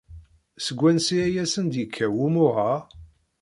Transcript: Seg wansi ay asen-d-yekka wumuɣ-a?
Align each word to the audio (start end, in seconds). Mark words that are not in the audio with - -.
Seg 0.65 0.77
wansi 0.81 1.15
ay 1.25 1.35
asen-d-yekka 1.43 2.07
wumuɣ-a? 2.15 2.73